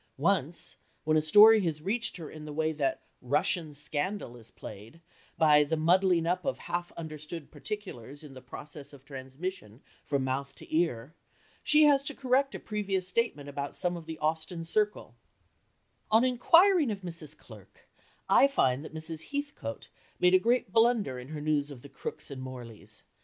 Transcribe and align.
Once, 0.17 0.77
when 1.03 1.15
a 1.15 1.21
story 1.21 1.59
has 1.61 1.83
reached 1.83 2.17
her 2.17 2.27
in 2.27 2.43
the 2.45 2.51
way 2.51 2.71
that 2.71 3.03
"Russian 3.21 3.75
Scandal" 3.75 4.35
is 4.35 4.49
played, 4.49 4.99
by 5.37 5.63
the 5.63 5.77
muddling 5.77 6.25
up 6.25 6.43
of 6.43 6.57
half 6.57 6.91
understood 6.93 7.51
particulars 7.51 8.23
in 8.23 8.33
the 8.33 8.41
process 8.41 8.93
of 8.93 9.05
transmission 9.05 9.83
from 10.03 10.23
mouth 10.23 10.55
to 10.55 10.75
ear, 10.75 11.13
she 11.61 11.83
has 11.83 12.03
to 12.05 12.15
correct 12.15 12.55
a 12.55 12.59
previous 12.59 13.07
statement 13.07 13.47
about 13.47 13.75
some 13.75 13.95
of 13.95 14.07
the 14.07 14.17
Austen 14.17 14.65
circle 14.65 15.13
"On 16.09 16.23
inquiring 16.25 16.89
of 16.89 17.01
Mrs. 17.01 17.37
Clerk, 17.37 17.87
I 18.27 18.47
find 18.47 18.83
that 18.83 18.95
Mrs. 18.95 19.29
Heathcote 19.29 19.89
made 20.19 20.33
a 20.33 20.39
great 20.39 20.71
blunder 20.73 21.19
in 21.19 21.27
her 21.27 21.41
news 21.41 21.69
of 21.69 21.83
the 21.83 21.89
Crooks 21.89 22.31
and 22.31 22.41
Morleys. 22.41 23.03